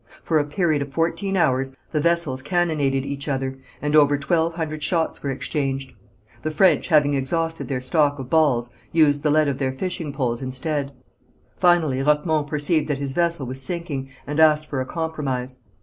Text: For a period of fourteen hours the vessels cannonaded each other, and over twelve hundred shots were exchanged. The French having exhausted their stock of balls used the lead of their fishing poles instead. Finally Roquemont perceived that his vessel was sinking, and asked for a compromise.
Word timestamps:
For 0.23 0.39
a 0.39 0.45
period 0.45 0.81
of 0.81 0.91
fourteen 0.91 1.37
hours 1.37 1.75
the 1.91 1.99
vessels 2.01 2.41
cannonaded 2.41 3.05
each 3.05 3.27
other, 3.27 3.59
and 3.83 3.95
over 3.95 4.17
twelve 4.17 4.55
hundred 4.55 4.81
shots 4.81 5.21
were 5.21 5.29
exchanged. 5.29 5.91
The 6.41 6.49
French 6.49 6.87
having 6.87 7.13
exhausted 7.13 7.67
their 7.67 7.81
stock 7.81 8.17
of 8.17 8.27
balls 8.27 8.71
used 8.91 9.21
the 9.21 9.29
lead 9.29 9.47
of 9.47 9.59
their 9.59 9.71
fishing 9.71 10.11
poles 10.11 10.41
instead. 10.41 10.91
Finally 11.55 12.01
Roquemont 12.01 12.47
perceived 12.47 12.87
that 12.87 12.97
his 12.97 13.11
vessel 13.11 13.45
was 13.45 13.61
sinking, 13.61 14.09
and 14.25 14.39
asked 14.39 14.65
for 14.65 14.81
a 14.81 14.87
compromise. 14.87 15.59